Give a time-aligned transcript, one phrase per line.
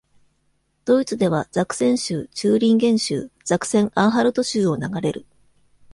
[0.83, 5.27] ドイツでは、ザクセン州、チューリンゲン州、ザクセン・アンハルト州を流れる。